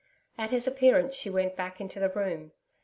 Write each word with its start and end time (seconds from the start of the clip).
At 0.35 0.49
his 0.49 0.65
appearance, 0.65 1.13
she 1.13 1.29
went 1.29 1.55
back 1.55 1.79
into 1.79 1.99
the 1.99 2.09
room. 2.09 2.53